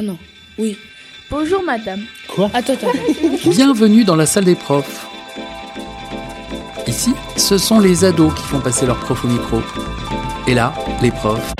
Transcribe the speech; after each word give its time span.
Ah 0.00 0.02
non, 0.02 0.16
oui. 0.60 0.78
Bonjour 1.28 1.60
madame. 1.64 2.02
Quoi 2.28 2.48
Attends, 2.54 2.74
attends. 2.74 3.50
Bienvenue 3.50 4.04
dans 4.04 4.14
la 4.14 4.26
salle 4.26 4.44
des 4.44 4.54
profs. 4.54 5.08
Ici, 6.86 7.14
ce 7.36 7.58
sont 7.58 7.80
les 7.80 8.04
ados 8.04 8.32
qui 8.32 8.44
font 8.44 8.60
passer 8.60 8.86
leurs 8.86 9.00
profs 9.00 9.24
au 9.24 9.26
micro. 9.28 9.60
Et 10.46 10.54
là, 10.54 10.72
les 11.02 11.10
profs, 11.10 11.52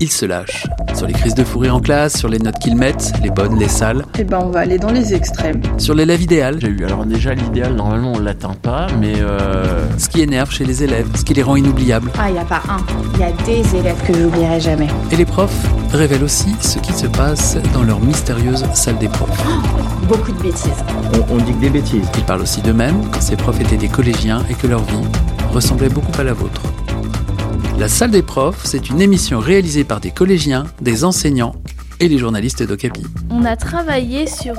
ils 0.00 0.10
se 0.10 0.24
lâchent. 0.24 0.64
Sur 0.98 1.06
les 1.06 1.12
crises 1.12 1.34
de 1.36 1.44
fou 1.44 1.60
rire 1.60 1.76
en 1.76 1.80
classe, 1.80 2.16
sur 2.18 2.28
les 2.28 2.40
notes 2.40 2.58
qu'ils 2.58 2.74
mettent, 2.74 3.12
les 3.22 3.30
bonnes, 3.30 3.56
les 3.56 3.68
sales, 3.68 4.04
Eh 4.18 4.24
ben, 4.24 4.40
on 4.42 4.48
va 4.50 4.60
aller 4.60 4.78
dans 4.78 4.90
les 4.90 5.14
extrêmes. 5.14 5.60
sur 5.78 5.94
l'élève 5.94 6.20
idéal, 6.20 6.58
J'ai 6.60 6.66
eu. 6.68 6.84
Alors 6.84 7.04
déjà 7.06 7.34
l'idéal 7.34 7.74
normalement 7.76 8.14
on 8.16 8.18
l'atteint 8.18 8.54
pas, 8.60 8.88
mais 8.98 9.12
euh, 9.20 9.86
ce 9.96 10.08
qui 10.08 10.22
énerve 10.22 10.50
chez 10.50 10.64
les 10.64 10.82
élèves, 10.82 11.06
ce 11.14 11.22
qui 11.22 11.34
les 11.34 11.44
rend 11.44 11.54
inoubliables. 11.54 12.10
Ah, 12.18 12.28
il 12.28 12.32
n'y 12.32 12.38
a 12.40 12.44
pas 12.44 12.62
un. 12.68 12.78
Il 13.14 13.20
y 13.20 13.22
a 13.22 13.30
des 13.46 13.76
élèves 13.76 14.02
que 14.06 14.12
j'oublierai 14.12 14.58
jamais. 14.60 14.88
Et 15.12 15.16
les 15.16 15.24
profs 15.24 15.66
révèlent 15.92 16.24
aussi 16.24 16.56
ce 16.60 16.80
qui 16.80 16.92
se 16.92 17.06
passe 17.06 17.56
dans 17.72 17.84
leur 17.84 18.00
mystérieuse 18.00 18.64
salle 18.74 18.98
des 18.98 19.08
profs. 19.08 19.40
Beaucoup 20.08 20.32
de 20.32 20.42
bêtises. 20.42 20.72
On, 21.30 21.34
on 21.34 21.38
dit 21.38 21.52
que 21.52 21.60
des 21.60 21.70
bêtises. 21.70 22.06
Ils 22.16 22.24
parlent 22.24 22.42
aussi 22.42 22.60
d'eux-mêmes 22.60 23.02
quand 23.12 23.20
ces 23.22 23.36
profs 23.36 23.60
étaient 23.60 23.76
des 23.76 23.88
collégiens 23.88 24.42
et 24.50 24.54
que 24.54 24.66
leur 24.66 24.82
vie 24.82 24.96
ressemblait 25.52 25.90
beaucoup 25.90 26.18
à 26.20 26.24
la 26.24 26.32
vôtre. 26.32 26.62
La 27.78 27.88
salle 27.88 28.10
des 28.10 28.22
profs, 28.22 28.64
c'est 28.64 28.90
une 28.90 29.00
émission 29.00 29.38
réalisée 29.38 29.84
par 29.84 30.00
des 30.00 30.10
collégiens, 30.10 30.64
des 30.80 31.04
enseignants 31.04 31.54
et 32.00 32.08
les 32.08 32.18
journalistes 32.18 32.62
d'Ocapi. 32.62 33.02
On 33.30 33.44
a 33.44 33.56
travaillé 33.56 34.26
sur... 34.26 34.54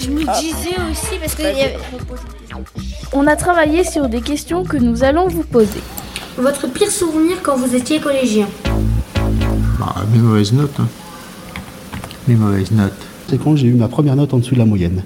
Je 0.00 0.08
me 0.10 0.20
disais 0.40 0.76
aussi 0.90 1.18
parce 1.20 1.34
que 1.34 1.42
y 1.42 1.46
avait- 1.62 1.78
On 3.12 3.26
a 3.26 3.36
travaillé 3.36 3.84
sur 3.84 4.08
des 4.08 4.20
questions 4.22 4.64
que 4.64 4.76
nous 4.76 5.02
allons 5.04 5.28
vous 5.28 5.42
poser. 5.44 5.80
votre 6.38 6.66
pire 6.70 6.90
souvenir 6.90 7.36
quand 7.42 7.56
vous 7.56 7.74
étiez 7.74 8.00
collégien. 8.00 8.48
Bah, 9.78 9.94
mes 10.12 10.18
mauvaises 10.18 10.52
notes. 10.52 10.78
hein. 10.78 10.88
Mes 12.28 12.34
mauvaises 12.34 12.70
notes. 12.70 12.92
C'est 13.28 13.38
quand 13.42 13.56
j'ai 13.56 13.66
eu 13.68 13.74
ma 13.74 13.88
première 13.88 14.16
note 14.16 14.32
en 14.34 14.38
dessous 14.38 14.54
de 14.54 14.58
la 14.60 14.64
moyenne. 14.66 15.02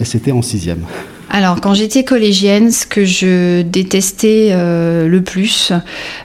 Et 0.00 0.04
c'était 0.04 0.32
en 0.32 0.42
sixième. 0.42 0.84
Alors, 1.30 1.60
quand 1.60 1.74
j'étais 1.74 2.04
collégienne, 2.04 2.70
ce 2.70 2.86
que 2.86 3.04
je 3.04 3.62
détestais 3.62 4.50
euh, 4.52 5.08
le 5.08 5.22
plus, 5.22 5.72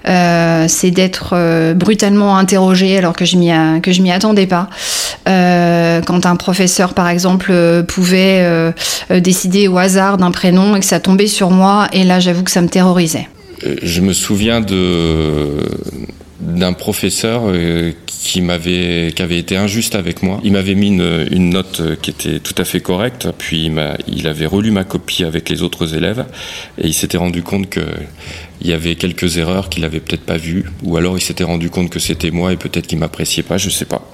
euh, 0.07 0.65
c'est 0.67 0.91
d'être 0.91 1.33
euh, 1.33 1.73
brutalement 1.73 2.37
interrogée 2.37 2.97
alors 2.97 3.13
que 3.13 3.25
je 3.25 3.37
m'y 3.37 3.51
que 3.81 3.91
je 3.91 4.01
m'y 4.01 4.11
attendais 4.11 4.47
pas. 4.47 4.69
Quand 5.25 6.25
un 6.25 6.35
professeur, 6.35 6.93
par 6.93 7.07
exemple, 7.07 7.53
pouvait 7.87 8.73
décider 9.09 9.67
au 9.67 9.77
hasard 9.77 10.17
d'un 10.17 10.31
prénom 10.31 10.75
et 10.75 10.79
que 10.79 10.85
ça 10.85 10.99
tombait 10.99 11.27
sur 11.27 11.51
moi, 11.51 11.87
et 11.93 12.03
là, 12.03 12.19
j'avoue 12.19 12.43
que 12.43 12.51
ça 12.51 12.61
me 12.61 12.67
terrorisait. 12.67 13.27
Je 13.81 14.01
me 14.01 14.13
souviens 14.13 14.61
de 14.61 15.57
d'un 16.41 16.73
professeur 16.73 17.43
euh, 17.45 17.91
qui 18.05 18.41
m'avait 18.41 19.13
qui 19.15 19.21
avait 19.21 19.37
été 19.37 19.57
injuste 19.57 19.95
avec 19.95 20.23
moi. 20.23 20.39
Il 20.43 20.53
m'avait 20.53 20.75
mis 20.75 20.87
une, 20.87 21.27
une 21.31 21.49
note 21.49 21.79
euh, 21.81 21.95
qui 21.95 22.09
était 22.09 22.39
tout 22.39 22.55
à 22.57 22.65
fait 22.65 22.81
correcte, 22.81 23.29
puis 23.37 23.65
il, 23.65 23.95
il 24.07 24.27
avait 24.27 24.45
relu 24.45 24.71
ma 24.71 24.83
copie 24.83 25.23
avec 25.23 25.49
les 25.49 25.61
autres 25.61 25.95
élèves 25.95 26.25
et 26.77 26.87
il 26.87 26.93
s'était 26.93 27.17
rendu 27.17 27.43
compte 27.43 27.69
que 27.69 27.81
il 28.61 28.69
y 28.69 28.73
avait 28.73 28.95
quelques 28.95 29.37
erreurs 29.37 29.69
qu'il 29.69 29.85
avait 29.85 29.99
peut-être 29.99 30.25
pas 30.25 30.37
vues, 30.37 30.65
ou 30.83 30.97
alors 30.97 31.17
il 31.17 31.21
s'était 31.21 31.43
rendu 31.43 31.69
compte 31.69 31.89
que 31.89 31.99
c'était 31.99 32.29
moi 32.31 32.53
et 32.53 32.57
peut-être 32.57 32.85
qu'il 32.85 32.99
m'appréciait 32.99 33.43
pas, 33.43 33.57
je 33.57 33.69
sais 33.69 33.85
pas. 33.85 34.07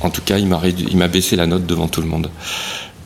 En 0.00 0.10
tout 0.10 0.20
cas, 0.22 0.38
il 0.38 0.46
m'a 0.46 0.60
il 0.66 0.96
m'a 0.96 1.08
baissé 1.08 1.36
la 1.36 1.46
note 1.46 1.66
devant 1.66 1.88
tout 1.88 2.02
le 2.02 2.08
monde, 2.08 2.30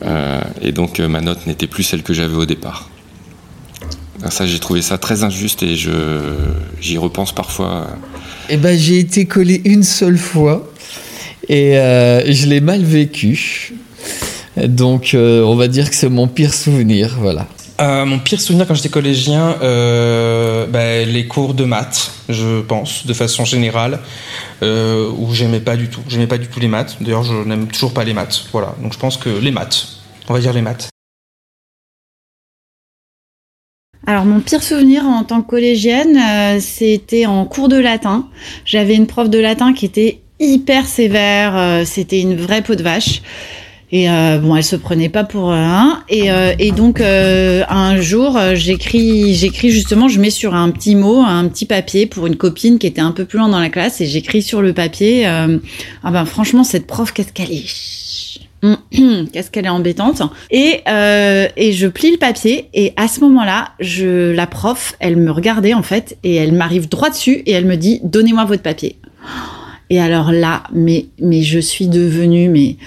Euh, 0.03 0.41
et 0.61 0.71
donc 0.71 0.99
euh, 0.99 1.07
ma 1.07 1.21
note 1.21 1.47
n'était 1.47 1.67
plus 1.67 1.83
celle 1.83 2.03
que 2.03 2.13
j'avais 2.13 2.35
au 2.35 2.45
départ. 2.45 2.89
Ah, 4.23 4.31
Ça, 4.31 4.45
j'ai 4.45 4.59
trouvé 4.59 4.81
ça 4.81 4.97
très 4.97 5.23
injuste 5.23 5.63
et 5.63 5.75
je 5.75 5.91
j'y 6.81 6.97
repense 6.97 7.33
parfois. 7.33 7.87
Eh 8.49 8.57
ben, 8.57 8.77
j'ai 8.77 8.99
été 8.99 9.25
collé 9.25 9.61
une 9.65 9.83
seule 9.83 10.17
fois 10.17 10.71
et 11.47 11.77
euh, 11.77 12.31
je 12.31 12.47
l'ai 12.47 12.61
mal 12.61 12.83
vécu. 12.83 13.73
Donc, 14.57 15.13
euh, 15.13 15.43
on 15.43 15.55
va 15.55 15.67
dire 15.67 15.89
que 15.89 15.95
c'est 15.95 16.09
mon 16.09 16.27
pire 16.27 16.53
souvenir, 16.53 17.17
voilà. 17.19 17.47
Euh, 17.79 18.05
mon 18.05 18.17
pire 18.17 18.41
souvenir 18.41 18.65
quand 18.67 18.73
j'étais 18.73 18.89
collégien, 18.89 19.55
euh, 19.61 20.65
bah, 20.65 21.03
les 21.05 21.27
cours 21.27 21.53
de 21.53 21.63
maths, 21.63 22.11
je 22.27 22.61
pense, 22.61 23.05
de 23.05 23.13
façon 23.13 23.45
générale, 23.45 23.99
euh, 24.63 25.11
où 25.15 25.31
j'aimais 25.33 25.59
pas 25.59 25.75
du 25.77 25.87
tout. 25.87 26.01
J'aimais 26.07 26.25
pas 26.25 26.39
du 26.39 26.47
tout 26.47 26.59
les 26.59 26.67
maths. 26.67 26.97
D'ailleurs, 27.01 27.23
je 27.23 27.33
n'aime 27.33 27.67
toujours 27.67 27.93
pas 27.93 28.03
les 28.03 28.13
maths. 28.13 28.45
Voilà. 28.51 28.73
Donc, 28.81 28.93
je 28.93 28.97
pense 28.97 29.17
que 29.17 29.29
les 29.29 29.51
maths. 29.51 29.87
On 30.27 30.33
va 30.33 30.39
dire 30.39 30.53
les 30.53 30.63
maths. 30.63 30.89
Alors 34.09 34.23
mon 34.23 34.39
pire 34.39 34.63
souvenir 34.63 35.03
en 35.05 35.25
tant 35.25 35.41
que 35.41 35.49
collégienne, 35.49 36.17
euh, 36.17 36.59
c'était 36.61 37.25
en 37.25 37.43
cours 37.43 37.67
de 37.67 37.75
latin. 37.75 38.29
J'avais 38.63 38.95
une 38.95 39.05
prof 39.05 39.29
de 39.29 39.37
latin 39.37 39.73
qui 39.73 39.85
était 39.85 40.21
hyper 40.39 40.85
sévère, 40.85 41.57
euh, 41.57 41.83
c'était 41.85 42.21
une 42.21 42.37
vraie 42.37 42.61
peau 42.61 42.75
de 42.75 42.83
vache. 42.83 43.21
Et 43.91 44.09
euh, 44.09 44.37
bon, 44.37 44.55
elle 44.55 44.63
se 44.63 44.77
prenait 44.77 45.09
pas 45.09 45.25
pour 45.25 45.51
un. 45.51 46.03
Et, 46.07 46.31
euh, 46.31 46.53
donc 46.73 47.01
euh, 47.01 47.63
un 47.67 47.99
jour, 47.99 48.37
euh, 48.37 48.55
j'écris, 48.55 49.33
j'écris 49.33 49.71
justement, 49.71 50.07
je 50.07 50.21
mets 50.21 50.29
sur 50.29 50.55
un 50.55 50.69
petit 50.71 50.95
mot, 50.95 51.19
un 51.19 51.45
petit 51.49 51.65
papier 51.65 52.05
pour 52.05 52.27
une 52.27 52.37
copine 52.37 52.79
qui 52.79 52.87
était 52.87 53.01
un 53.01 53.11
peu 53.11 53.25
plus 53.25 53.39
loin 53.39 53.49
dans 53.49 53.59
la 53.59 53.69
classe, 53.69 53.99
et 53.99 54.05
j'écris 54.05 54.41
sur 54.41 54.61
le 54.61 54.71
papier. 54.71 55.27
euh, 55.27 55.57
ah 56.05 56.11
ben 56.11 56.23
franchement, 56.23 56.63
cette 56.63 56.87
prof, 56.87 57.11
qu'est-ce 57.11 57.33
qu'elle 57.33 57.51
est 57.51 57.67
Qu'est-ce 59.33 59.51
qu'elle 59.51 59.65
est 59.65 59.69
embêtante. 59.69 60.21
Et, 60.49 60.81
euh, 60.87 61.47
et 61.55 61.73
je 61.73 61.87
plie 61.87 62.11
le 62.11 62.17
papier 62.17 62.69
et 62.73 62.93
à 62.95 63.07
ce 63.07 63.19
moment-là, 63.21 63.69
je, 63.79 64.31
la 64.31 64.47
prof, 64.47 64.95
elle 64.99 65.17
me 65.17 65.31
regardait 65.31 65.73
en 65.73 65.83
fait 65.83 66.17
et 66.23 66.35
elle 66.35 66.53
m'arrive 66.53 66.89
droit 66.89 67.09
dessus 67.09 67.43
et 67.45 67.51
elle 67.51 67.65
me 67.65 67.75
dit 67.75 67.99
donnez-moi 68.03 68.45
votre 68.45 68.63
papier. 68.63 68.97
Et 69.89 70.01
alors 70.01 70.31
là, 70.31 70.63
mais, 70.73 71.05
mais 71.19 71.43
je 71.43 71.59
suis 71.59 71.87
devenue 71.87 72.49
mais 72.49 72.77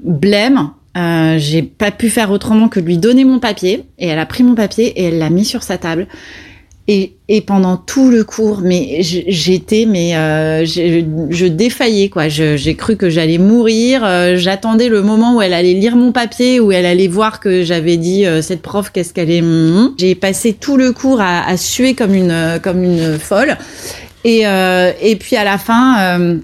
blême. 0.00 0.70
Euh, 0.96 1.36
j'ai 1.38 1.62
pas 1.62 1.90
pu 1.90 2.08
faire 2.08 2.30
autrement 2.30 2.68
que 2.68 2.80
lui 2.80 2.96
donner 2.96 3.24
mon 3.24 3.38
papier 3.38 3.84
et 3.98 4.06
elle 4.06 4.18
a 4.18 4.24
pris 4.24 4.42
mon 4.42 4.54
papier 4.54 4.86
et 4.98 5.04
elle 5.04 5.18
l'a 5.18 5.28
mis 5.28 5.44
sur 5.44 5.62
sa 5.62 5.76
table. 5.76 6.06
Et, 6.88 7.14
et 7.28 7.40
pendant 7.40 7.76
tout 7.76 8.10
le 8.10 8.22
cours, 8.22 8.60
mais 8.62 8.98
j'étais, 9.00 9.86
mais 9.88 10.16
euh, 10.16 10.64
je, 10.64 11.02
je 11.30 11.46
défaillais 11.46 12.08
quoi. 12.08 12.28
J'ai 12.28 12.74
cru 12.76 12.96
que 12.96 13.10
j'allais 13.10 13.38
mourir. 13.38 14.02
euh, 14.04 14.36
J'attendais 14.36 14.88
le 14.88 15.02
moment 15.02 15.36
où 15.36 15.42
elle 15.42 15.52
allait 15.52 15.74
lire 15.74 15.96
mon 15.96 16.12
papier, 16.12 16.60
où 16.60 16.70
elle 16.70 16.86
allait 16.86 17.08
voir 17.08 17.40
que 17.40 17.64
j'avais 17.64 17.96
dit 17.96 18.24
euh, 18.24 18.40
cette 18.40 18.62
prof 18.62 18.90
qu'est-ce 18.92 19.12
qu'elle 19.12 19.32
est. 19.32 19.42
hum. 19.42 19.94
J'ai 19.98 20.14
passé 20.14 20.52
tout 20.52 20.76
le 20.76 20.92
cours 20.92 21.20
à, 21.20 21.44
à 21.48 21.56
suer 21.56 21.94
comme 21.94 22.14
une 22.14 22.30
euh, 22.30 22.58
comme 22.60 22.84
une 22.84 23.18
folle. 23.18 23.56
Et 24.22 24.46
euh, 24.46 24.92
et 25.02 25.16
puis 25.16 25.34
à 25.34 25.42
la 25.42 25.58
fin. 25.58 26.38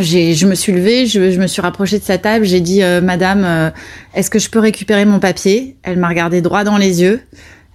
je 0.00 0.46
me 0.46 0.54
suis 0.54 0.72
levée, 0.72 1.06
je, 1.06 1.32
je 1.32 1.40
me 1.40 1.48
suis 1.48 1.62
rapprochée 1.62 1.98
de 1.98 2.04
sa 2.04 2.18
table, 2.18 2.44
j'ai 2.44 2.60
dit 2.60 2.82
euh, 2.84 3.00
Madame, 3.00 3.44
euh, 3.44 3.70
est-ce 4.14 4.30
que 4.30 4.38
je 4.38 4.48
peux 4.48 4.60
récupérer 4.60 5.04
mon 5.06 5.18
papier? 5.18 5.74
Elle 5.82 5.98
m'a 5.98 6.08
regardé 6.08 6.40
droit 6.40 6.62
dans 6.62 6.76
les 6.76 7.02
yeux. 7.02 7.20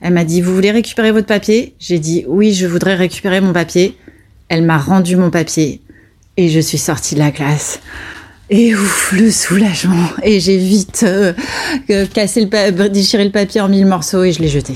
Elle 0.01 0.13
m'a 0.13 0.23
dit 0.23 0.41
Vous 0.41 0.53
voulez 0.53 0.71
récupérer 0.71 1.11
votre 1.11 1.27
papier? 1.27 1.75
J'ai 1.79 1.99
dit 1.99 2.25
Oui, 2.27 2.53
je 2.53 2.65
voudrais 2.65 2.95
récupérer 2.95 3.39
mon 3.39 3.53
papier. 3.53 3.97
Elle 4.49 4.63
m'a 4.63 4.79
rendu 4.79 5.15
mon 5.15 5.29
papier 5.29 5.81
et 6.37 6.49
je 6.49 6.59
suis 6.59 6.79
sortie 6.79 7.13
de 7.15 7.19
la 7.19 7.31
classe. 7.31 7.79
Et 8.49 8.75
ouf, 8.75 9.13
le 9.13 9.31
soulagement. 9.31 10.07
Et 10.23 10.39
j'ai 10.39 10.57
vite 10.57 11.03
euh, 11.03 11.33
euh, 11.89 12.05
cassé 12.07 12.41
le 12.41 12.89
déchiré 12.89 13.23
le 13.23 13.31
papier 13.31 13.61
en 13.61 13.69
mille 13.69 13.85
morceaux 13.85 14.23
et 14.23 14.33
je 14.33 14.41
l'ai 14.41 14.49
jeté. 14.49 14.73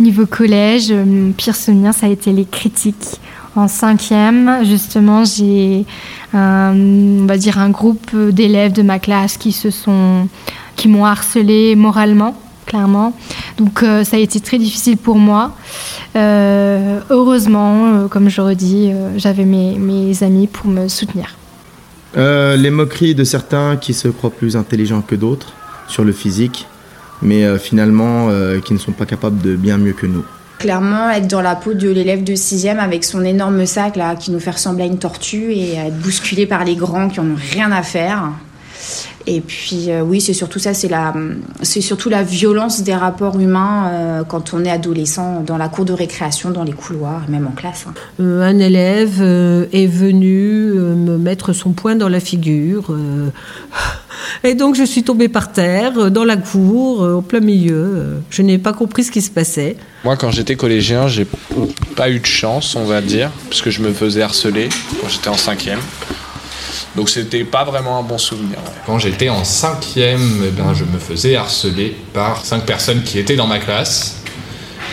Niveau 0.00 0.26
collège, 0.26 0.90
euh, 0.90 1.04
mon 1.04 1.32
pire 1.32 1.56
souvenir, 1.56 1.92
ça 1.92 2.06
a 2.06 2.08
été 2.08 2.32
les 2.32 2.44
critiques. 2.44 3.20
En 3.56 3.68
cinquième, 3.68 4.64
justement, 4.64 5.24
j'ai 5.24 5.84
on 6.32 7.26
va 7.28 7.36
dire 7.36 7.58
un 7.58 7.70
groupe 7.70 8.16
d'élèves 8.16 8.72
de 8.72 8.82
ma 8.82 8.98
classe 8.98 9.36
qui 9.36 9.52
se 9.52 9.70
sont, 9.70 10.28
qui 10.76 10.88
m'ont 10.88 11.04
harcelé 11.04 11.76
moralement, 11.76 12.36
clairement. 12.66 13.14
Donc 13.58 13.82
euh, 13.82 14.04
ça 14.04 14.16
a 14.16 14.20
été 14.20 14.40
très 14.40 14.58
difficile 14.58 14.96
pour 14.96 15.16
moi. 15.16 15.52
Euh, 16.16 17.00
heureusement, 17.10 17.86
euh, 17.86 18.08
comme 18.08 18.28
je 18.28 18.40
redis, 18.40 18.90
euh, 18.92 19.10
j'avais 19.16 19.44
mes, 19.44 19.78
mes 19.78 20.22
amis 20.22 20.46
pour 20.46 20.66
me 20.66 20.88
soutenir. 20.88 21.36
Euh, 22.16 22.56
les 22.56 22.70
moqueries 22.70 23.14
de 23.14 23.24
certains 23.24 23.76
qui 23.76 23.92
se 23.92 24.08
croient 24.08 24.30
plus 24.30 24.56
intelligents 24.56 25.02
que 25.02 25.16
d'autres 25.16 25.52
sur 25.88 26.04
le 26.04 26.12
physique, 26.12 26.66
mais 27.22 27.44
euh, 27.44 27.58
finalement 27.58 28.28
euh, 28.30 28.60
qui 28.60 28.72
ne 28.72 28.78
sont 28.78 28.92
pas 28.92 29.06
capables 29.06 29.40
de 29.40 29.56
bien 29.56 29.78
mieux 29.78 29.94
que 29.94 30.06
nous. 30.06 30.24
Clairement, 30.58 31.10
être 31.10 31.26
dans 31.26 31.42
la 31.42 31.56
peau 31.56 31.74
de 31.74 31.90
l'élève 31.90 32.22
de 32.22 32.34
6 32.36 32.68
avec 32.68 33.04
son 33.04 33.24
énorme 33.24 33.66
sac 33.66 33.96
là, 33.96 34.14
qui 34.14 34.30
nous 34.30 34.38
fait 34.38 34.52
ressembler 34.52 34.84
à 34.84 34.86
une 34.86 34.98
tortue 34.98 35.52
et 35.52 35.74
être 35.74 35.98
bousculé 35.98 36.46
par 36.46 36.64
les 36.64 36.76
grands 36.76 37.08
qui 37.08 37.18
en 37.18 37.24
ont 37.24 37.36
rien 37.52 37.72
à 37.72 37.82
faire. 37.82 38.30
Et 39.26 39.40
puis 39.40 39.86
euh, 39.90 40.02
oui, 40.02 40.20
c'est 40.20 40.34
surtout 40.34 40.58
ça, 40.58 40.74
c'est 40.74 40.88
la, 40.88 41.14
c'est 41.62 41.80
surtout 41.80 42.10
la 42.10 42.22
violence 42.22 42.82
des 42.82 42.94
rapports 42.94 43.38
humains 43.40 43.88
euh, 43.88 44.22
quand 44.24 44.52
on 44.52 44.64
est 44.64 44.70
adolescent 44.70 45.40
dans 45.46 45.56
la 45.56 45.68
cour 45.68 45.84
de 45.86 45.92
récréation, 45.94 46.50
dans 46.50 46.64
les 46.64 46.72
couloirs, 46.72 47.22
même 47.28 47.46
en 47.46 47.52
classe. 47.52 47.86
hein. 47.88 47.94
Euh, 48.20 48.42
un 48.42 48.58
élève 48.58 49.18
euh, 49.20 49.66
est 49.72 49.86
venu 49.86 50.72
me 50.74 51.16
mettre 51.16 51.52
son 51.52 51.72
poing 51.72 51.94
dans 51.96 52.08
la 52.10 52.20
figure. 52.20 52.84
euh, 52.90 53.28
Et 54.44 54.54
donc 54.54 54.74
je 54.74 54.84
suis 54.84 55.02
tombée 55.02 55.28
par 55.28 55.52
terre, 55.52 56.10
dans 56.10 56.24
la 56.24 56.36
cour, 56.36 57.02
euh, 57.02 57.14
au 57.14 57.22
plein 57.22 57.40
milieu. 57.40 58.20
Je 58.30 58.42
n'ai 58.42 58.58
pas 58.58 58.72
compris 58.72 59.04
ce 59.04 59.10
qui 59.10 59.22
se 59.22 59.30
passait. 59.30 59.76
Moi, 60.04 60.16
quand 60.16 60.30
j'étais 60.30 60.56
collégien, 60.56 61.08
j'ai 61.08 61.26
pas 61.96 62.10
eu 62.10 62.20
de 62.20 62.26
chance, 62.26 62.76
on 62.76 62.84
va 62.84 63.00
dire, 63.00 63.30
parce 63.48 63.62
que 63.62 63.70
je 63.70 63.80
me 63.80 63.90
faisais 63.92 64.20
harceler 64.20 64.68
quand 65.00 65.08
j'étais 65.08 65.28
en 65.28 65.36
cinquième. 65.36 65.78
Donc 66.96 67.10
c'était 67.10 67.44
pas 67.44 67.64
vraiment 67.64 67.98
un 67.98 68.02
bon 68.02 68.18
souvenir. 68.18 68.58
Quand 68.86 68.98
j'étais 68.98 69.28
en 69.28 69.44
cinquième, 69.44 70.44
eh 70.46 70.50
ben, 70.50 70.74
je 70.74 70.84
me 70.84 70.98
faisais 70.98 71.34
harceler 71.34 71.96
par 72.12 72.44
cinq 72.44 72.64
personnes 72.64 73.02
qui 73.02 73.18
étaient 73.18 73.36
dans 73.36 73.48
ma 73.48 73.58
classe. 73.58 74.20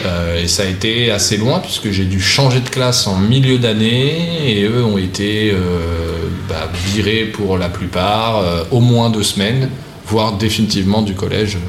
Euh, 0.05 0.41
et 0.41 0.47
ça 0.47 0.63
a 0.63 0.65
été 0.65 1.11
assez 1.11 1.37
loin 1.37 1.59
puisque 1.59 1.91
j'ai 1.91 2.05
dû 2.05 2.19
changer 2.19 2.59
de 2.61 2.69
classe 2.69 3.05
en 3.05 3.17
milieu 3.17 3.59
d'année 3.59 4.49
et 4.49 4.63
eux 4.63 4.83
ont 4.83 4.97
été 4.97 5.51
euh, 5.51 5.57
bah, 6.49 6.69
virés 6.87 7.25
pour 7.25 7.57
la 7.57 7.69
plupart 7.69 8.37
euh, 8.37 8.63
au 8.71 8.79
moins 8.79 9.11
deux 9.11 9.23
semaines, 9.23 9.69
voire 10.07 10.33
définitivement 10.33 11.03
du 11.03 11.13
collège. 11.13 11.59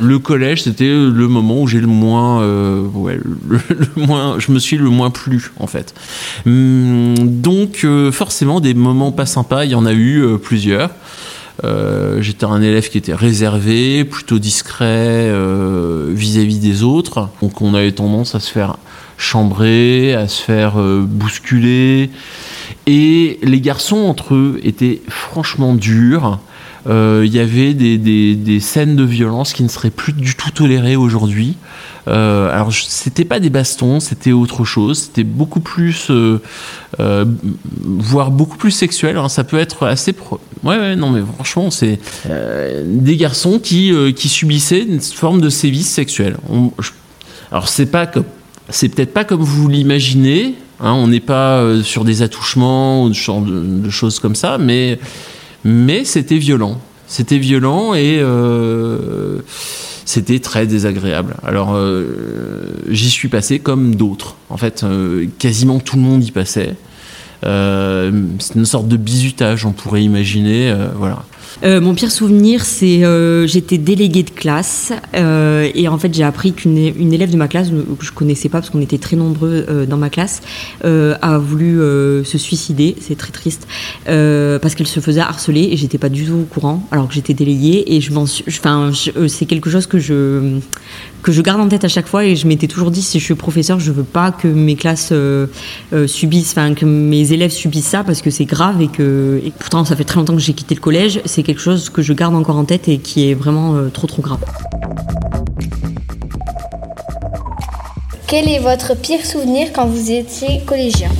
Le 0.00 0.18
collège, 0.18 0.62
c'était 0.62 0.88
le 0.88 1.28
moment 1.28 1.62
où 1.62 1.66
j'ai 1.66 1.80
le 1.80 1.86
moins, 1.86 2.44
ouais, 2.94 3.18
le, 3.48 3.88
moins, 3.96 4.38
je 4.38 4.50
me 4.52 4.58
suis 4.58 4.76
le 4.76 4.88
moins 4.88 5.10
plu 5.10 5.52
en 5.58 5.66
fait. 5.66 5.94
Hum, 6.46 7.14
donc 7.18 7.86
forcément 8.12 8.60
des 8.60 8.74
moments 8.74 9.12
pas 9.12 9.26
sympas, 9.26 9.64
il 9.64 9.72
y 9.72 9.74
en 9.74 9.86
a 9.86 9.92
eu 9.92 10.38
plusieurs. 10.42 10.90
Euh, 11.64 12.22
j'étais 12.22 12.46
un 12.46 12.62
élève 12.62 12.88
qui 12.88 12.98
était 12.98 13.14
réservé, 13.14 14.04
plutôt 14.04 14.38
discret 14.38 14.86
euh, 14.86 16.10
vis-à-vis 16.14 16.58
des 16.58 16.82
autres. 16.82 17.28
Donc 17.42 17.60
on 17.60 17.74
avait 17.74 17.92
tendance 17.92 18.34
à 18.34 18.40
se 18.40 18.50
faire 18.50 18.76
chambrer, 19.18 20.14
à 20.14 20.28
se 20.28 20.42
faire 20.42 20.80
euh, 20.80 21.04
bousculer. 21.06 22.10
Et 22.86 23.38
les 23.42 23.60
garçons 23.60 23.98
entre 23.98 24.34
eux 24.34 24.60
étaient 24.62 25.02
franchement 25.08 25.74
durs. 25.74 26.38
Il 26.86 27.32
y 27.32 27.38
avait 27.38 27.74
des, 27.74 27.98
des, 27.98 28.60
scènes 28.60 28.96
de 28.96 29.04
violence 29.04 29.52
qui 29.52 29.62
ne 29.62 29.68
seraient 29.68 29.90
plus 29.90 30.12
du 30.12 30.34
tout 30.34 30.50
tolérées 30.50 30.96
aujourd'hui. 30.96 31.56
Euh, 32.08 32.50
alors, 32.52 32.72
c'était 32.72 33.24
pas 33.24 33.40
des 33.40 33.50
bastons, 33.50 34.00
c'était 34.00 34.32
autre 34.32 34.64
chose. 34.64 34.98
C'était 34.98 35.24
beaucoup 35.24 35.60
plus, 35.60 36.10
euh, 36.10 36.40
euh, 36.98 37.24
voire 37.82 38.30
beaucoup 38.30 38.56
plus 38.56 38.70
sexuel. 38.70 39.16
Hein. 39.16 39.28
ça 39.28 39.44
peut 39.44 39.58
être 39.58 39.86
assez. 39.86 40.12
Pro... 40.12 40.40
Ouais, 40.62 40.78
ouais, 40.78 40.96
non, 40.96 41.10
mais 41.10 41.22
franchement, 41.34 41.70
c'est 41.70 41.98
des 42.84 43.16
garçons 43.16 43.58
qui, 43.58 43.92
qui 44.14 44.28
subissaient 44.28 44.82
une 44.82 45.00
forme 45.00 45.40
de 45.40 45.50
sévice 45.50 45.88
sexuel. 45.88 46.36
alors, 47.50 47.68
c'est 47.68 47.86
pas. 47.86 48.10
C'est 48.68 48.88
peut-être 48.88 49.12
pas 49.12 49.24
comme 49.24 49.42
vous 49.42 49.68
l'imaginez. 49.68 50.54
Hein. 50.82 50.92
on 50.92 51.08
n'est 51.08 51.20
pas 51.20 51.62
sur 51.82 52.04
des 52.04 52.22
attouchements 52.22 53.04
ou 53.04 53.10
de, 53.10 53.82
de, 53.82 53.90
choses 53.90 54.18
comme 54.18 54.34
ça, 54.34 54.56
mais, 54.58 54.98
mais 55.64 56.04
c'était 56.04 56.38
violent. 56.38 56.80
C'était 57.06 57.38
violent 57.38 57.94
et 57.94 58.20
c'était 60.10 60.40
très 60.40 60.66
désagréable. 60.66 61.36
Alors 61.44 61.74
euh, 61.74 62.74
j'y 62.88 63.08
suis 63.10 63.28
passé 63.28 63.60
comme 63.60 63.94
d'autres. 63.94 64.34
En 64.48 64.56
fait, 64.56 64.82
euh, 64.82 65.26
quasiment 65.38 65.78
tout 65.78 65.94
le 65.94 66.02
monde 66.02 66.24
y 66.24 66.32
passait. 66.32 66.74
Euh, 67.46 68.10
c'est 68.40 68.56
une 68.56 68.64
sorte 68.64 68.88
de 68.88 68.96
bizutage, 68.96 69.64
on 69.64 69.70
pourrait 69.70 70.02
imaginer. 70.02 70.74
voilà. 70.96 71.22
Euh, 71.62 71.80
mon 71.80 71.94
pire 71.94 72.10
souvenir, 72.10 72.64
c'est 72.64 73.04
euh, 73.04 73.46
j'étais 73.46 73.78
déléguée 73.78 74.22
de 74.22 74.30
classe 74.30 74.92
euh, 75.14 75.68
et 75.74 75.88
en 75.88 75.98
fait 75.98 76.12
j'ai 76.14 76.22
appris 76.22 76.52
qu'une 76.52 76.78
une 76.78 77.12
élève 77.12 77.30
de 77.30 77.36
ma 77.36 77.48
classe 77.48 77.68
que 77.70 78.04
je 78.04 78.12
connaissais 78.12 78.48
pas 78.48 78.58
parce 78.58 78.70
qu'on 78.70 78.80
était 78.80 78.98
très 78.98 79.16
nombreux 79.16 79.66
dans 79.88 79.96
ma 79.96 80.10
classe 80.10 80.40
a 80.82 81.38
voulu 81.38 81.78
se 82.24 82.38
suicider. 82.38 82.96
C'est 83.00 83.16
très 83.16 83.32
triste 83.32 83.66
parce 84.04 84.74
qu'elle 84.74 84.86
se 84.86 85.00
faisait 85.00 85.20
harceler 85.20 85.68
et 85.72 85.76
j'étais 85.76 85.98
pas 85.98 86.08
du 86.08 86.24
tout 86.24 86.34
au 86.34 86.44
courant 86.44 86.86
alors 86.90 87.08
que 87.08 87.14
j'étais 87.14 87.34
déléguée. 87.34 87.84
Et 87.86 88.00
je 88.00 88.12
m'en 88.12 88.26
c'est 88.26 89.46
quelque 89.46 89.70
chose 89.70 89.86
que 89.86 89.98
je 89.98 90.58
que 91.22 91.32
je 91.32 91.42
garde 91.42 91.60
en 91.60 91.68
tête 91.68 91.84
à 91.84 91.88
chaque 91.88 92.08
fois. 92.08 92.24
Et 92.24 92.36
je 92.36 92.46
m'étais 92.46 92.66
toujours 92.66 92.90
dit 92.90 93.02
si 93.02 93.18
je 93.18 93.24
suis 93.24 93.34
professeur 93.34 93.80
je 93.80 93.92
veux 93.92 94.04
pas 94.04 94.30
que 94.30 94.48
mes 94.48 94.76
classes 94.76 95.12
subissent 96.06 96.52
enfin 96.52 96.74
que 96.74 96.84
mes 96.84 97.32
élèves 97.32 97.50
subissent 97.50 97.86
ça 97.86 98.04
parce 98.04 98.22
que 98.22 98.30
c'est 98.30 98.44
grave 98.44 98.80
et 98.80 98.88
que 98.88 99.40
pourtant 99.58 99.84
ça 99.84 99.96
fait 99.96 100.04
très 100.04 100.16
longtemps 100.16 100.34
que 100.34 100.42
j'ai 100.42 100.54
quitté 100.54 100.74
le 100.74 100.80
collège 100.80 101.20
quelque 101.42 101.60
chose 101.60 101.90
que 101.90 102.02
je 102.02 102.12
garde 102.12 102.34
encore 102.34 102.56
en 102.56 102.64
tête 102.64 102.88
et 102.88 102.98
qui 102.98 103.30
est 103.30 103.34
vraiment 103.34 103.74
euh, 103.74 103.88
trop 103.88 104.06
trop 104.06 104.22
grave. 104.22 104.40
Quel 108.26 108.48
est 108.48 108.60
votre 108.60 108.96
pire 108.96 109.26
souvenir 109.26 109.72
quand 109.72 109.86
vous 109.86 110.12
étiez 110.12 110.60
collégien? 110.64 111.10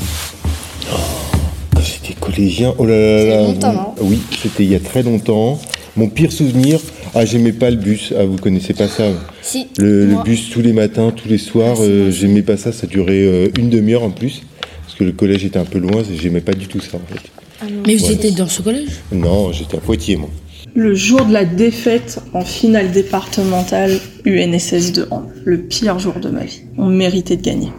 Quand 1.74 1.82
j'étais 1.82 2.14
collégien, 2.14 2.72
oh 2.78 2.86
là 2.86 2.96
là 2.96 3.24
là. 3.24 3.42
longtemps, 3.42 3.94
Oui, 4.00 4.22
c'était 4.40 4.62
il 4.64 4.70
y 4.70 4.76
a 4.76 4.80
très 4.80 5.02
longtemps. 5.02 5.58
Mon 5.96 6.08
pire 6.08 6.30
souvenir, 6.30 6.78
ah 7.14 7.24
j'aimais 7.24 7.52
pas 7.52 7.70
le 7.70 7.76
bus. 7.76 8.14
Ah 8.16 8.24
vous 8.24 8.36
connaissez 8.36 8.74
pas 8.74 8.86
ça? 8.86 9.04
Si. 9.42 9.66
Le, 9.76 10.22
bus 10.24 10.50
tous 10.50 10.60
les 10.60 10.72
matins, 10.72 11.10
tous 11.10 11.28
les 11.28 11.38
soirs, 11.38 11.78
euh, 11.80 12.12
j'aimais 12.12 12.42
pas 12.42 12.56
ça. 12.56 12.70
Ça 12.70 12.86
durait 12.86 13.24
euh, 13.24 13.48
une 13.58 13.70
demi-heure 13.70 14.04
en 14.04 14.10
plus 14.10 14.42
parce 14.82 14.94
que 14.94 15.02
le 15.02 15.12
collège 15.12 15.44
était 15.44 15.58
un 15.58 15.64
peu 15.64 15.80
loin. 15.80 16.02
J'aimais 16.14 16.40
pas 16.40 16.52
du 16.52 16.68
tout 16.68 16.80
ça 16.80 16.96
en 16.96 17.12
fait. 17.12 17.39
Mais 17.86 17.96
vous 17.96 18.10
étiez 18.10 18.30
dans 18.32 18.48
ce 18.48 18.62
collège? 18.62 18.88
Non, 19.12 19.52
j'étais 19.52 19.76
à 19.76 19.80
Poitiers, 19.80 20.16
moi. 20.16 20.30
Le 20.74 20.94
jour 20.94 21.24
de 21.24 21.32
la 21.32 21.44
défaite 21.44 22.20
en 22.32 22.42
finale 22.42 22.92
départementale 22.92 23.98
UNSS 24.24 24.92
de 24.92 25.08
hand, 25.10 25.24
le 25.44 25.58
pire 25.58 25.98
jour 25.98 26.14
de 26.14 26.28
ma 26.28 26.44
vie. 26.44 26.62
On 26.78 26.86
méritait 26.86 27.36
de 27.36 27.42
gagner. 27.42 27.72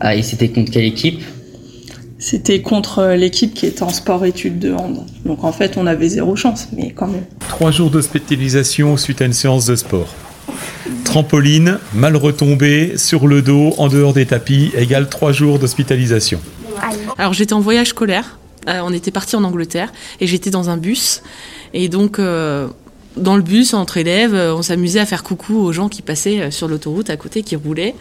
Ah, 0.00 0.16
et 0.16 0.22
c'était 0.22 0.48
contre 0.48 0.72
quelle 0.72 0.84
équipe? 0.84 1.22
C'était 2.18 2.60
contre 2.60 3.14
l'équipe 3.16 3.54
qui 3.54 3.66
était 3.66 3.82
en 3.82 3.90
sport-études 3.90 4.58
de 4.58 4.72
hand. 4.72 5.06
Donc 5.24 5.44
en 5.44 5.52
fait, 5.52 5.76
on 5.76 5.86
avait 5.86 6.08
zéro 6.08 6.34
chance, 6.34 6.68
mais 6.76 6.90
quand 6.90 7.06
même. 7.06 7.24
Trois 7.48 7.70
jours 7.70 7.90
d'hospitalisation 7.90 8.96
suite 8.96 9.22
à 9.22 9.26
une 9.26 9.32
séance 9.32 9.66
de 9.66 9.76
sport. 9.76 10.08
Trampoline, 11.04 11.78
mal 11.94 12.16
retombé, 12.16 12.94
sur 12.96 13.28
le 13.28 13.42
dos, 13.42 13.74
en 13.78 13.88
dehors 13.88 14.12
des 14.12 14.26
tapis, 14.26 14.72
égale 14.76 15.08
trois 15.08 15.32
jours 15.32 15.58
d'hospitalisation. 15.58 16.40
Alors 17.18 17.32
j'étais 17.32 17.52
en 17.52 17.60
voyage 17.60 17.88
scolaire 17.88 18.38
euh, 18.38 18.41
on 18.66 18.92
était 18.92 19.10
parti 19.10 19.36
en 19.36 19.44
Angleterre 19.44 19.92
et 20.20 20.26
j'étais 20.26 20.50
dans 20.50 20.70
un 20.70 20.76
bus. 20.76 21.22
Et 21.74 21.88
donc, 21.88 22.18
euh, 22.18 22.68
dans 23.16 23.36
le 23.36 23.42
bus, 23.42 23.74
entre 23.74 23.96
élèves, 23.96 24.34
euh, 24.34 24.54
on 24.54 24.62
s'amusait 24.62 25.00
à 25.00 25.06
faire 25.06 25.22
coucou 25.22 25.56
aux 25.56 25.72
gens 25.72 25.88
qui 25.88 26.02
passaient 26.02 26.50
sur 26.50 26.68
l'autoroute 26.68 27.10
à 27.10 27.16
côté, 27.16 27.42
qui 27.42 27.56
roulaient 27.56 27.94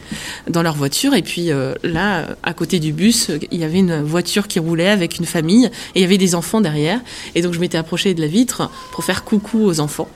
dans 0.49 0.61
leur 0.61 0.75
voiture. 0.75 1.13
Et 1.13 1.21
puis 1.21 1.49
là, 1.83 2.27
à 2.43 2.53
côté 2.53 2.79
du 2.79 2.93
bus, 2.93 3.31
il 3.51 3.59
y 3.59 3.63
avait 3.63 3.79
une 3.79 4.01
voiture 4.01 4.47
qui 4.47 4.59
roulait 4.59 4.89
avec 4.89 5.19
une 5.19 5.25
famille 5.25 5.65
et 5.65 5.99
il 5.99 6.01
y 6.01 6.05
avait 6.05 6.17
des 6.17 6.35
enfants 6.35 6.61
derrière. 6.61 6.99
Et 7.35 7.41
donc 7.41 7.53
je 7.53 7.59
m'étais 7.59 7.77
approchée 7.77 8.13
de 8.13 8.21
la 8.21 8.27
vitre 8.27 8.69
pour 8.91 9.03
faire 9.03 9.23
coucou 9.23 9.65
aux 9.65 9.79
enfants. 9.79 10.07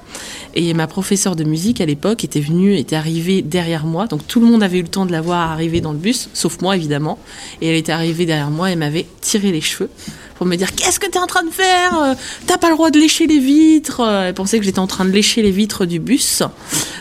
Et 0.55 0.73
ma 0.73 0.87
professeure 0.87 1.35
de 1.35 1.43
musique 1.43 1.81
à 1.81 1.85
l'époque 1.85 2.23
était 2.23 2.39
venue, 2.39 2.77
était 2.77 2.95
arrivée 2.95 3.41
derrière 3.41 3.85
moi. 3.85 4.07
Donc 4.07 4.25
tout 4.25 4.39
le 4.39 4.45
monde 4.45 4.63
avait 4.63 4.79
eu 4.79 4.83
le 4.83 4.87
temps 4.87 5.05
de 5.05 5.11
la 5.11 5.19
voir 5.19 5.51
arriver 5.51 5.81
dans 5.81 5.91
le 5.91 5.97
bus, 5.97 6.29
sauf 6.33 6.61
moi 6.61 6.77
évidemment. 6.77 7.19
Et 7.61 7.67
elle 7.67 7.75
était 7.75 7.91
arrivée 7.91 8.25
derrière 8.25 8.51
moi 8.51 8.71
et 8.71 8.75
m'avait 8.77 9.05
tiré 9.19 9.51
les 9.51 9.61
cheveux 9.61 9.89
pour 10.35 10.45
me 10.45 10.55
dire 10.55 10.73
qu'est-ce 10.75 10.99
que 10.99 11.07
tu 11.07 11.13
es 11.13 11.19
en 11.19 11.27
train 11.27 11.43
de 11.43 11.49
faire? 11.49 11.99
Euh, 12.01 12.13
T'as 12.45 12.57
pas 12.57 12.69
le 12.69 12.75
droit 12.75 12.91
de 12.91 12.99
lécher 12.99 13.27
les 13.27 13.39
vitres. 13.39 14.01
Elle 14.01 14.33
pensait 14.33 14.59
que 14.59 14.65
j'étais 14.65 14.79
en 14.79 14.87
train 14.87 15.05
de 15.05 15.11
lécher 15.11 15.41
les 15.41 15.51
vitres 15.51 15.85
du 15.85 15.99
bus. 15.99 16.43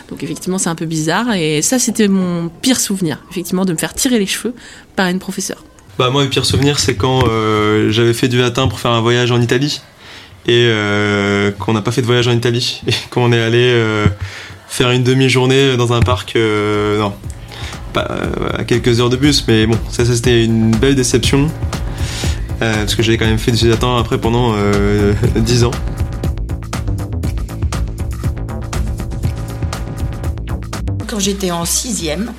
Donc 0.09 0.23
effectivement 0.23 0.57
c'est 0.57 0.69
un 0.69 0.75
peu 0.75 0.85
bizarre 0.85 1.33
et 1.33 1.61
ça 1.61 1.79
c'était 1.79 2.07
mon 2.07 2.49
pire 2.49 2.79
souvenir, 2.79 3.23
effectivement 3.31 3.65
de 3.65 3.73
me 3.73 3.77
faire 3.77 3.93
tirer 3.93 4.19
les 4.19 4.25
cheveux 4.25 4.53
par 4.95 5.07
une 5.07 5.19
professeure. 5.19 5.63
Bah 5.97 6.09
moi 6.09 6.23
le 6.23 6.29
pire 6.29 6.45
souvenir 6.45 6.79
c'est 6.79 6.95
quand 6.95 7.27
euh, 7.27 7.91
j'avais 7.91 8.13
fait 8.13 8.27
du 8.27 8.37
latin 8.37 8.67
pour 8.67 8.79
faire 8.79 8.91
un 8.91 9.01
voyage 9.01 9.31
en 9.31 9.41
Italie 9.41 9.81
et 10.45 10.67
euh, 10.67 11.51
qu'on 11.51 11.73
n'a 11.73 11.81
pas 11.81 11.91
fait 11.91 12.01
de 12.01 12.05
voyage 12.05 12.27
en 12.27 12.33
Italie 12.33 12.81
et 12.87 12.93
qu'on 13.09 13.31
est 13.31 13.41
allé 13.41 13.83
faire 14.67 14.91
une 14.91 15.03
demi-journée 15.03 15.77
dans 15.77 15.93
un 15.93 16.01
parc 16.01 16.35
non 16.35 17.13
pas 17.93 18.07
à 18.57 18.63
quelques 18.65 18.99
heures 18.99 19.09
de 19.09 19.15
bus 19.17 19.45
mais 19.47 19.65
bon 19.65 19.77
ça, 19.89 20.05
c'était 20.05 20.43
une 20.43 20.71
belle 20.71 20.95
déception 20.95 21.47
euh, 21.47 21.84
parce 22.59 22.95
que 22.95 23.03
j'ai 23.03 23.17
quand 23.17 23.25
même 23.25 23.37
fait 23.37 23.51
latin 23.63 23.97
après 23.97 24.17
pendant 24.17 24.53
10 24.53 24.57
euh, 24.57 25.67
ans. 25.67 25.71
Quand 31.07 31.19
j'étais 31.19 31.51
en 31.51 31.65
sixième, 31.65 32.33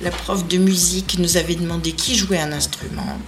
la 0.00 0.10
prof 0.10 0.46
de 0.48 0.58
musique 0.58 1.18
nous 1.18 1.36
avait 1.36 1.54
demandé 1.54 1.92
qui 1.92 2.16
jouait 2.16 2.40
un 2.40 2.52
instrument. 2.52 3.18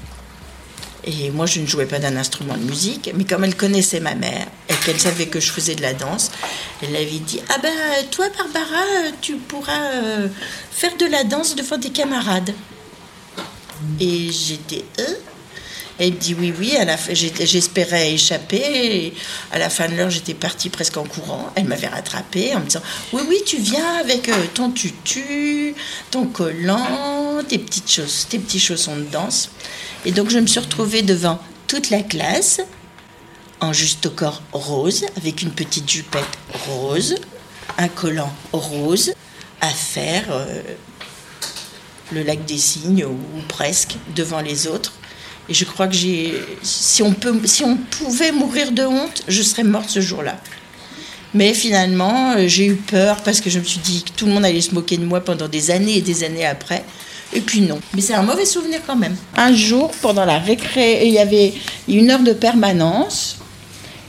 Et 1.06 1.30
moi, 1.30 1.44
je 1.46 1.60
ne 1.60 1.66
jouais 1.66 1.84
pas 1.84 1.98
d'un 1.98 2.16
instrument 2.16 2.56
de 2.56 2.62
musique, 2.62 3.10
mais 3.14 3.24
comme 3.24 3.44
elle 3.44 3.54
connaissait 3.54 4.00
ma 4.00 4.14
mère 4.14 4.46
et 4.68 4.74
qu'elle 4.84 4.98
savait 4.98 5.26
que 5.26 5.38
je 5.38 5.52
faisais 5.52 5.74
de 5.74 5.82
la 5.82 5.92
danse, 5.92 6.30
elle 6.82 6.96
avait 6.96 7.18
dit 7.18 7.40
Ah 7.50 7.58
ben, 7.62 7.70
toi, 8.10 8.26
Barbara, 8.36 9.12
tu 9.20 9.36
pourras 9.36 9.92
euh, 9.92 10.28
faire 10.70 10.96
de 10.96 11.04
la 11.06 11.24
danse 11.24 11.54
devant 11.56 11.78
tes 11.78 11.90
camarades. 11.90 12.54
Et 14.00 14.30
j'étais. 14.30 14.84
Elle 15.98 16.16
dit 16.16 16.34
oui, 16.34 16.52
oui. 16.58 16.74
J'espérais 17.12 18.12
échapper. 18.12 19.14
À 19.52 19.58
la 19.58 19.70
fin 19.70 19.88
de 19.88 19.94
l'heure, 19.94 20.10
j'étais 20.10 20.34
partie 20.34 20.68
presque 20.68 20.96
en 20.96 21.04
courant. 21.04 21.52
Elle 21.54 21.64
m'avait 21.64 21.86
rattrapée 21.86 22.54
en 22.54 22.60
me 22.60 22.64
disant 22.64 22.82
Oui, 23.12 23.22
oui, 23.28 23.36
tu 23.46 23.58
viens 23.58 23.94
avec 24.00 24.28
euh, 24.28 24.46
ton 24.54 24.70
tutu, 24.70 25.74
ton 26.10 26.26
collant, 26.26 27.42
tes 27.48 27.58
petites 27.58 27.90
choses, 27.90 28.26
tes 28.28 28.38
petits 28.38 28.60
chaussons 28.60 28.96
de 28.96 29.04
danse. 29.04 29.50
Et 30.04 30.12
donc, 30.12 30.30
je 30.30 30.38
me 30.38 30.46
suis 30.46 30.60
retrouvée 30.60 31.02
devant 31.02 31.38
toute 31.66 31.90
la 31.90 32.02
classe 32.02 32.60
en 33.60 33.72
juste 33.72 34.14
corps 34.14 34.42
rose, 34.52 35.06
avec 35.16 35.42
une 35.42 35.50
petite 35.50 35.88
jupette 35.88 36.24
rose, 36.66 37.14
un 37.78 37.88
collant 37.88 38.32
rose, 38.52 39.12
à 39.60 39.68
faire 39.68 40.24
euh, 40.30 40.62
le 42.12 42.22
lac 42.22 42.44
des 42.44 42.58
cygnes 42.58 43.04
ou, 43.04 43.16
presque 43.48 43.96
devant 44.14 44.40
les 44.40 44.66
autres. 44.66 44.92
Et 45.48 45.54
je 45.54 45.64
crois 45.64 45.88
que 45.88 45.94
j'ai, 45.94 46.34
si 46.62 47.02
on 47.02 47.12
peut, 47.12 47.38
si 47.44 47.64
on 47.64 47.76
pouvait 47.76 48.32
mourir 48.32 48.72
de 48.72 48.84
honte, 48.84 49.22
je 49.28 49.42
serais 49.42 49.64
morte 49.64 49.90
ce 49.90 50.00
jour-là. 50.00 50.36
Mais 51.34 51.52
finalement, 51.52 52.32
euh, 52.32 52.46
j'ai 52.46 52.66
eu 52.66 52.76
peur 52.76 53.22
parce 53.22 53.40
que 53.40 53.50
je 53.50 53.58
me 53.58 53.64
suis 53.64 53.80
dit 53.80 54.04
que 54.04 54.10
tout 54.16 54.26
le 54.26 54.32
monde 54.32 54.44
allait 54.44 54.60
se 54.60 54.72
moquer 54.72 54.96
de 54.96 55.04
moi 55.04 55.20
pendant 55.20 55.48
des 55.48 55.70
années 55.70 55.98
et 55.98 56.00
des 56.00 56.24
années 56.24 56.46
après. 56.46 56.84
Et 57.32 57.40
puis 57.40 57.60
non. 57.60 57.80
Mais 57.94 58.00
c'est 58.00 58.14
un 58.14 58.22
mauvais 58.22 58.44
souvenir 58.46 58.80
quand 58.86 58.96
même. 58.96 59.16
Un 59.36 59.52
jour, 59.52 59.90
pendant 60.00 60.24
la 60.24 60.38
récré, 60.38 61.06
il 61.06 61.12
y 61.12 61.18
avait 61.18 61.52
une 61.88 62.10
heure 62.10 62.22
de 62.22 62.32
permanence. 62.32 63.38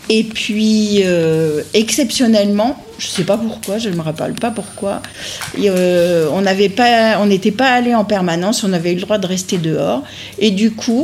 Et 0.10 0.24
puis, 0.24 1.02
euh, 1.04 1.64
exceptionnellement, 1.74 2.85
je 2.98 3.08
ne 3.08 3.12
sais 3.12 3.24
pas 3.24 3.38
pourquoi, 3.38 3.78
je 3.78 3.90
ne 3.90 3.96
me 3.96 4.02
rappelle 4.02 4.34
pas 4.34 4.52
pourquoi, 4.52 5.02
euh, 5.60 6.30
on 6.32 6.42
n'avait 6.42 6.70
pas, 6.70 7.20
on 7.20 7.25
n'était 7.25 7.52
pas 7.52 7.70
allé 7.70 7.94
en 7.94 8.06
permanence, 8.06 8.64
on 8.64 8.74
avait 8.74 8.92
eu 8.92 8.96
le 8.96 9.02
droit 9.02 9.18
de 9.18 9.28
rester 9.28 9.58
dehors. 9.58 10.04
Et 10.40 10.52
du 10.52 10.72
coup, 10.72 11.04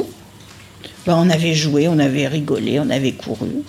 ben, 1.05 1.15
on 1.17 1.29
avait 1.29 1.53
joué, 1.53 1.87
on 1.87 1.99
avait 1.99 2.27
rigolé, 2.27 2.79
on 2.79 2.89
avait 2.89 3.13
couru. 3.13 3.63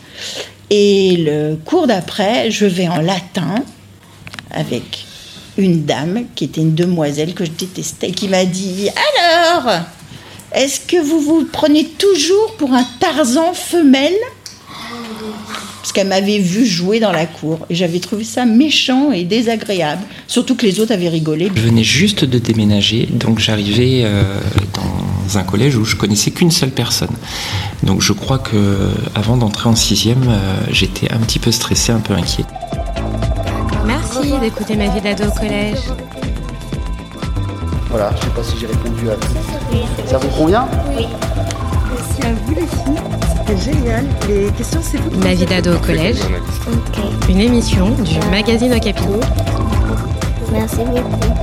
Et 0.71 1.17
le 1.19 1.57
cours 1.57 1.87
d'après, 1.87 2.51
je 2.51 2.67
vais 2.67 2.89
en 2.89 3.01
latin 3.01 3.57
avec 4.51 5.05
une 5.59 5.85
dame 5.85 6.25
qui 6.35 6.45
était 6.45 6.61
une 6.61 6.75
demoiselle 6.75 7.35
que 7.35 7.45
je 7.45 7.51
détestais, 7.51 8.13
qui 8.13 8.29
m'a 8.29 8.45
dit 8.45 8.89
Alors, 9.19 9.81
est-ce 10.53 10.81
que 10.81 10.97
vous 10.97 11.21
vous 11.21 11.49
prenez 11.51 11.87
toujours 11.87 12.55
pour 12.57 12.73
un 12.73 12.87
Tarzan 13.01 13.53
femelle? 13.53 14.13
Parce 15.81 15.93
qu'elle 15.93 16.09
m'avait 16.09 16.39
vu 16.39 16.65
jouer 16.65 17.01
dans 17.01 17.13
la 17.13 17.27
cour 17.27 17.67
et 17.69 17.75
j'avais 17.75 17.99
trouvé 17.99 18.25
ça 18.25 18.45
méchant 18.45 19.11
et 19.11 19.25
désagréable, 19.25 20.03
surtout 20.27 20.55
que 20.55 20.65
les 20.65 20.81
autres 20.81 20.93
avaient 20.93 21.09
rigolé. 21.09 21.51
Je 21.55 21.61
venais 21.61 21.85
juste 21.85 22.25
de 22.25 22.39
déménager, 22.39 23.09
donc 23.11 23.41
j'arrivais 23.41 24.03
euh, 24.05 24.23
dans 24.75 25.39
un 25.39 25.43
collège 25.43 25.77
où 25.77 25.85
je 25.85 25.97
connaissais 25.97 26.31
qu'une 26.31 26.51
seule 26.51 26.71
personne. 26.71 27.15
Donc 27.83 28.01
je 28.01 28.13
crois 28.13 28.39
que 28.39 28.91
avant 29.15 29.37
d'entrer 29.37 29.69
en 29.69 29.77
sixième, 29.77 30.23
euh, 30.29 30.57
j'étais 30.71 31.13
un 31.13 31.19
petit 31.19 31.39
peu 31.39 31.51
stressé, 31.51 31.93
un 31.93 32.01
peu 32.01 32.15
inquiet. 32.15 32.45
Merci 33.85 34.33
d'écouter 34.41 34.77
ma 34.77 34.89
vie 34.89 35.01
d'ado 35.01 35.25
au 35.25 35.33
collège. 35.33 35.79
Voilà, 37.91 38.11
je 38.17 38.23
sais 38.23 38.31
pas 38.31 38.43
si 38.43 38.57
j'ai 38.59 38.67
répondu 38.67 39.11
à 39.11 39.15
tout. 39.17 40.09
Ça 40.09 40.19
vous 40.19 40.29
convient? 40.29 40.67
Oui. 40.97 41.07
Merci 41.91 42.23
à 42.23 42.33
vous 42.33 42.55
les 42.55 42.67
filles. 42.67 43.02
C'était 43.53 43.73
génial. 43.73 44.05
Les 44.29 44.51
questions, 44.53 44.81
c'est 44.83 44.99
vous. 44.99 45.11
Ma 45.21 45.35
vie 45.35 45.45
d'ado 45.45 45.75
au 45.75 45.79
collège. 45.79 46.17
Une 47.29 47.41
émission 47.41 47.91
du 47.91 48.19
magazine 48.31 48.73
Okapi. 48.73 49.03
Merci 50.53 50.77
beaucoup. 50.77 51.35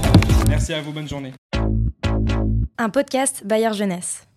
Merci 0.47 0.73
à 0.73 0.81
vous, 0.81 0.91
bonne 0.91 1.07
journée. 1.07 1.33
Un 2.77 2.89
podcast 2.89 3.43
Bayard 3.45 3.75
Jeunesse. 3.75 4.28